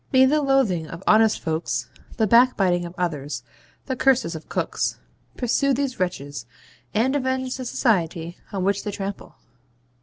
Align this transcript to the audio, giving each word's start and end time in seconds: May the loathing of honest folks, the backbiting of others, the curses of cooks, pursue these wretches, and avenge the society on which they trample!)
May 0.11 0.25
the 0.25 0.41
loathing 0.41 0.87
of 0.87 1.03
honest 1.05 1.39
folks, 1.39 1.87
the 2.17 2.25
backbiting 2.25 2.85
of 2.85 2.95
others, 2.97 3.43
the 3.85 3.95
curses 3.95 4.33
of 4.33 4.49
cooks, 4.49 4.97
pursue 5.37 5.75
these 5.75 5.99
wretches, 5.99 6.47
and 6.91 7.15
avenge 7.15 7.55
the 7.57 7.65
society 7.65 8.39
on 8.51 8.63
which 8.63 8.83
they 8.83 8.89
trample!) 8.89 9.35